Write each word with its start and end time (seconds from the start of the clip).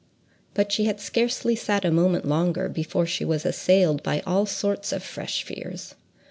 But 0.55 0.71
she 0.71 0.85
had 0.85 0.99
scarcely 0.99 1.55
sat 1.55 1.85
a 1.85 1.91
moment 1.91 2.25
longer 2.27 2.67
before 2.67 3.05
she 3.05 3.23
was 3.23 3.45
assailed 3.45 4.01
by 4.01 4.21
all 4.21 4.47
sorts 4.47 4.91
of 4.91 5.03
fresh 5.03 5.43
fears. 5.43 5.93